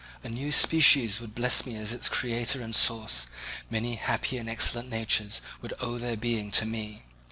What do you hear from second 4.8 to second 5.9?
natures would